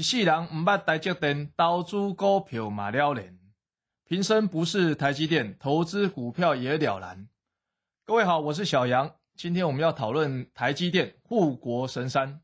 [0.00, 3.38] 一世人唔捌台积电，投资股票嘛了然。
[4.06, 7.28] 平生不是台积电，投资股票也了然。
[8.06, 9.16] 各位好，我是小杨。
[9.36, 12.40] 今天我们要讨论台积电护国神山。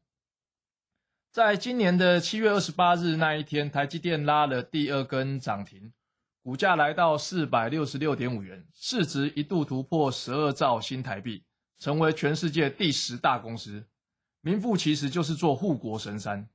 [1.33, 5.95] 在今年的七月二十八日那一天，台积电拉了第二根涨停，
[6.43, 11.43] 股价来到四百六十六点五元，市值一度突破十二兆新台币，
[11.79, 13.87] 成为全世界第十大公司。
[14.43, 16.47] 名副其实就是做护国神山。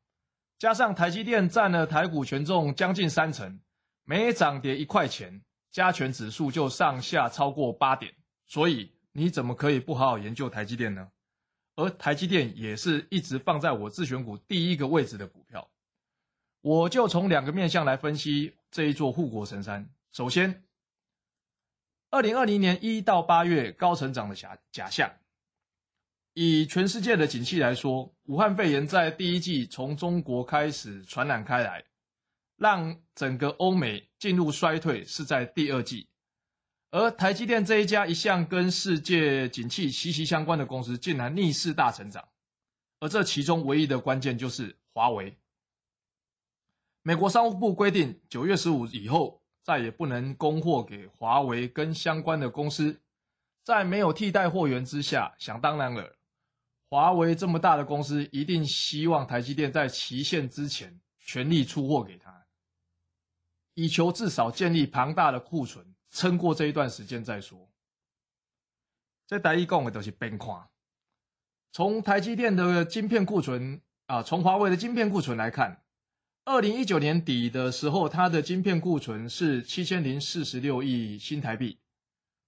[0.61, 3.59] 加上台积电占了台股权重将近三成，
[4.03, 8.13] 每涨跌一块钱，加权指数就上下超过八点，
[8.45, 11.09] 所以你怎么可以不好好研究台积电呢？
[11.77, 15.67] 而台积电也是一直放在我自选股第一个位置的股票，
[16.61, 19.89] 我就从两个面向来分析这一座护国神山。
[20.11, 20.63] 首先，
[22.11, 25.11] 二零二零年一到八月高成长的假假象。
[26.33, 31.83] 以全世界的景气来说，武汉肺炎在第一季从中国开始传染开来，
[32.55, 36.07] 让整个欧美进入衰退是在第二季，
[36.91, 42.25] 而台积电这一家一向跟世界景气息息相关的公司，竟然逆势大成长，
[43.01, 45.37] 而这其中唯一的关键就是华为。
[47.03, 53.01] 美国商务部规定，九月十五以后再也不能供货给华为跟相关的公司，
[53.65, 56.15] 在没有替代货源之下，想当然了。
[56.91, 62.45] 华为这么大的公司，一定希望台积电在期限之前全力出货给他，
[63.75, 67.71] 以求至少建立庞大的库存，撑过这一段时间再说。
[69.25, 70.67] 这台一讲的都是边框。
[71.71, 75.85] 从台积电的晶片库存啊，从华为的晶片库存来看，
[76.43, 81.79] 二零一九年底的时候，它的晶片库存是七千零四十六亿新台币，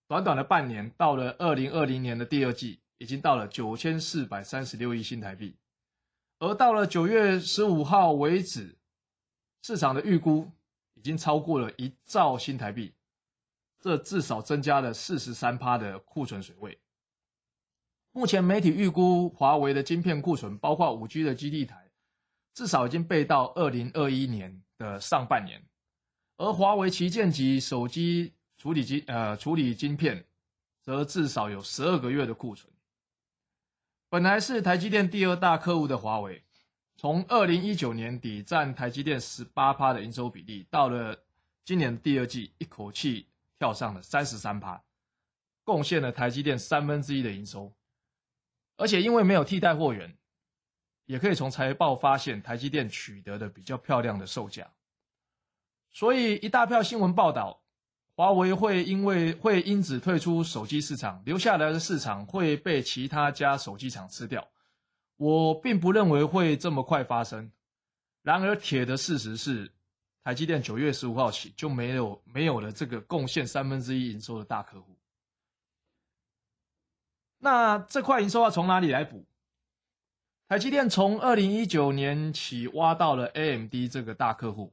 [0.06, 2.82] 短短的半年，到了二零二零年的第二季。
[2.98, 5.58] 已经到了九千四百三十六亿新台币，
[6.40, 8.78] 而到了九月十五号为止，
[9.62, 10.50] 市场的预估
[10.94, 12.94] 已经超过了一兆新台币，
[13.80, 16.80] 这至少增加了四十三趴的库存水位。
[18.12, 21.90] 目前媒体预估华为的晶片库存，包括五 G 的基地台，
[22.53, 25.66] 至少已经备到二零二一年的上半年，
[26.38, 30.24] 而华为旗舰级手机处理机呃处理晶片，
[30.82, 32.72] 则至少有十二个月的库存。
[34.13, 36.44] 本来是台积电第二大客户的华为，
[36.97, 41.18] 从二零一九年底占台积电十八趴的营收比例，到了
[41.66, 44.79] 今年第二季，一口气跳上了三十三趴，
[45.63, 47.73] 贡献了台积电三分之一的营收。
[48.78, 50.16] 而且因为没有替代货源，
[51.06, 54.72] 也可以从财报发现台积电取得的比较漂亮的售价。
[55.90, 57.62] 所以一大票新闻报道。
[58.16, 64.47] 华为会因为会因此退出手机市场，留下来的市场会被其他家手机厂吃掉。
[65.18, 67.52] 我并不认为会这么快发生。
[68.22, 69.72] 然而，铁的事实是，
[70.23, 74.96] 台积电九月十五号起就没有没有了这个贡献三分之一营收的大客户。
[77.40, 79.25] 那这块营收要从哪里来补？
[80.47, 84.72] 台积电从二零一九年起挖到了 AMD 这个大客户。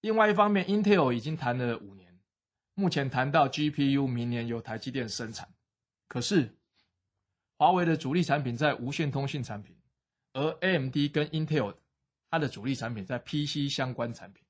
[0.00, 2.11] 另外一方面，Intel 已经谈了五年。
[2.74, 5.52] 目前谈到 GPU，明年由台积电生产，
[6.08, 6.56] 可是
[7.58, 9.76] 华为的主力产品在无线通信产品，
[10.32, 11.74] 而 AMD 跟 Intel
[12.30, 14.42] 它的主力产品在 PC 相关产品，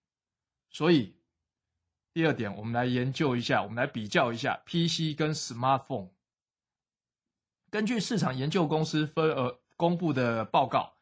[0.70, 1.16] 所以
[2.12, 6.10] 第二点，我们来研究一下，我们来比较一下 PC 跟 Smartphone。
[7.70, 10.94] 根据市场研究公司分呃公布的报告，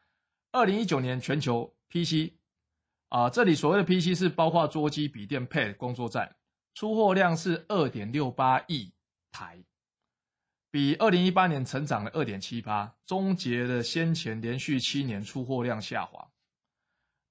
[0.51, 2.33] 二零一九年全球 PC
[3.09, 6.35] 啊，这里所谓的 PC 是包括桌机、笔电、Pad、工作站。
[6.73, 8.93] 出货量是二点六八亿
[9.31, 9.63] 台，
[10.71, 16.31] 比二零一八年成长了二点七八，终结了先前连续七年出货量下滑。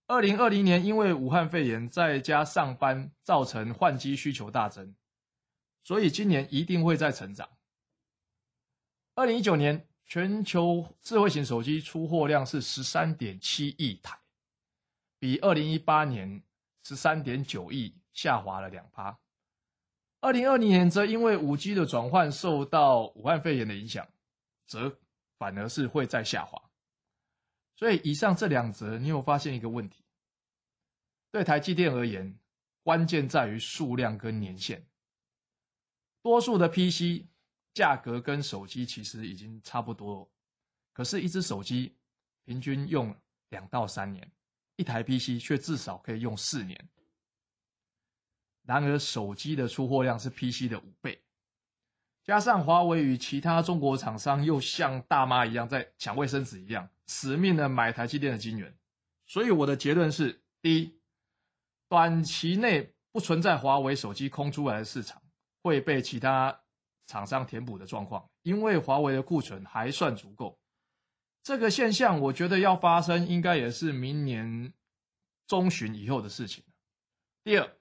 [0.06, 4.94] 二零二零年因为武汉肺炎在家上班，造成换机需求大增，
[5.84, 7.48] 所以今年一定会再成长。
[9.14, 14.18] 二零一九年全球智慧型手机出货量是十三点七亿台，
[15.18, 16.42] 比二零一八年
[16.82, 19.18] 十三点九亿下滑了两趴。
[20.20, 24.06] 二零二零年则因为五 G 的转换受到武汉肺炎的影响，
[24.66, 24.98] 则
[25.38, 26.60] 反而是会再下滑。
[27.74, 30.04] 所以以上这两则，你有发现一个问题？
[31.30, 32.38] 对台积电而言，
[32.82, 34.84] 关键在于数量跟年限。
[36.22, 37.24] 多数的 PC
[37.72, 40.30] 价格跟手机其实已经差不多，
[40.92, 41.96] 可是，一只手机
[42.44, 43.16] 平均用
[43.48, 44.30] 两到三年，
[44.76, 46.78] 一台 PC 却至少可以用四年。
[48.66, 51.20] 然而，手机的出货量是 PC 的五倍，
[52.22, 58.72] 加上华为与其他中国厂商又像大妈一样在抢卫生纸一样，死命的买台积电的晶圆，
[59.26, 61.00] 所以我的结论是：第一，
[61.88, 65.20] 短期内不存在华为手机空出来的市场
[65.62, 66.60] 会被其他
[67.06, 70.56] 厂商填补的状况，因为华为的库存还算足够。
[71.42, 74.72] 这个现象，我觉得要发生，应该也是明年
[75.48, 76.62] 中旬以后的事情。
[77.42, 77.79] 第二。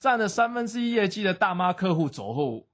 [0.00, 2.66] 占了三分之一业绩的大妈客户走后，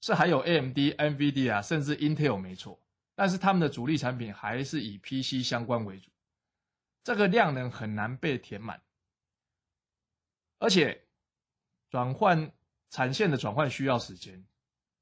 [0.00, 2.80] 是还有 A M D、N V D 啊甚至 Intel 没错，
[3.16, 6.10] 但是他们的主力产品还是以 PC 相关为主，
[7.02, 8.80] 这个量能很难被填满，
[10.60, 11.02] 而且
[11.90, 12.52] 转换
[12.88, 14.40] 产线的转换需要时间，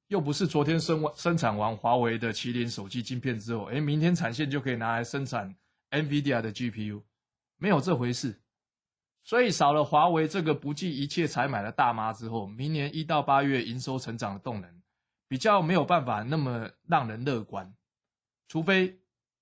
[0.09, 5.55] 又不是昨天生完生产完华为的麒麟手机晶片之后，诶，明天产线就可以拿来生产
[5.91, 7.03] N V D R 的 GPU，
[7.59, 8.42] 没有这回事。
[9.25, 14.83] 所以少了华为这个不计一切采买的大妈之后，明年一到八月营收成长的动能
[15.29, 17.73] 比较没有办法那么让人乐观，
[18.49, 18.99] 除非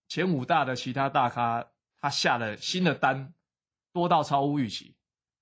[0.07, 1.67] 前五大的其他大咖
[1.99, 3.33] 他下了新的单
[3.93, 4.95] 多到超乎预期，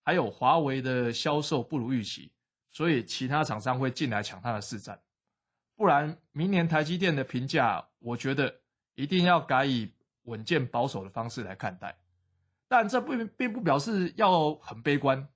[0.05, 2.31] 还有华为的销售不如预期，
[2.71, 5.01] 所以其他厂商会进来抢他的市占，
[5.75, 8.61] 不然明年台积电的评价，我觉得
[8.95, 9.93] 一定要改以
[10.23, 11.97] 稳健保守的方式来看待。
[12.69, 15.27] 但这不并不表示要很悲观，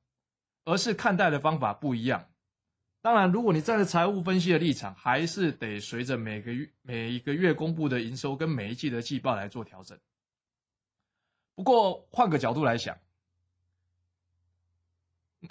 [0.65, 2.29] 而是看待的方法不一样。
[3.01, 9.99] 当然，如果你站在财务分析的立场，还是得随着每个月每一个月公布的营收跟每一季的季报来做调整。
[11.55, 12.97] 不过换个角度来想，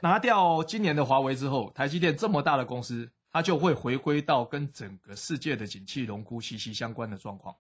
[0.01, 7.56] 拿掉今年的华为之后，台积电这么大的公司，它就会回归到跟整个世界的景气荣枯息息相关的状况。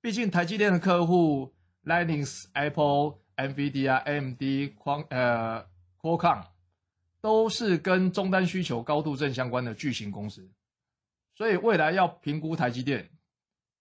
[0.00, 1.52] 毕竟台积电的客户
[1.84, 3.18] ，Linux、Apple。
[3.38, 4.42] NVIDIA、AMD、
[4.76, 5.64] Qual 呃
[6.00, 6.44] Qualcomm
[7.20, 10.48] 都是跟终端需求高度正相关的巨型公司，
[11.34, 13.08] 所以未来要评估台积电，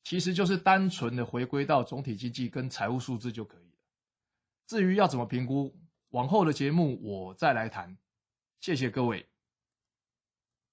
[0.04, 3.78] 其实就是单纯的回归到总体经济跟财务数字就可以了。
[4.66, 5.76] 至于要怎么评估，
[6.10, 7.98] 往后的节目我再来谈。
[8.60, 9.26] 谢谢各位。